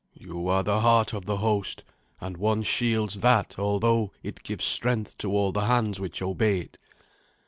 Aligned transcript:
You 0.15 0.47
are 0.47 0.63
the 0.63 0.79
heart 0.79 1.13
of 1.13 1.25
the 1.27 1.37
host, 1.37 1.83
and 2.19 2.35
one 2.35 2.63
shields 2.63 3.19
that 3.19 3.59
although 3.59 4.11
it 4.23 4.41
gives 4.41 4.65
strength 4.65 5.15
to 5.19 5.31
all 5.31 5.51
the 5.51 5.65
hands 5.67 5.99
which 6.01 6.23
obey 6.23 6.61
it." 6.61 6.79